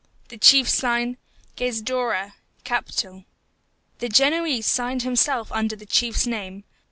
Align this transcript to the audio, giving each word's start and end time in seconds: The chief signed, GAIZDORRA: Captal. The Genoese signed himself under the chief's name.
The 0.29 0.37
chief 0.39 0.67
signed, 0.67 1.17
GAIZDORRA: 1.57 2.33
Captal. 2.63 3.25
The 3.99 4.09
Genoese 4.09 4.65
signed 4.65 5.03
himself 5.03 5.51
under 5.51 5.75
the 5.75 5.85
chief's 5.85 6.25
name. 6.25 6.63